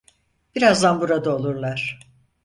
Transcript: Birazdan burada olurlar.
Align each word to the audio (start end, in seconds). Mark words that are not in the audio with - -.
Birazdan 0.55 1.01
burada 1.01 1.35
olurlar. 1.35 1.99